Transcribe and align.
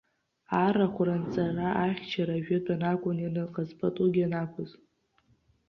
Арахә 0.63 1.01
ранҵара, 1.07 1.67
ахьчара, 1.85 2.35
ажәытәан 2.39 2.81
акәын 2.91 3.17
ианыҟаз, 3.21 3.69
патугьы 3.79 4.23
анақәыз. 4.27 4.71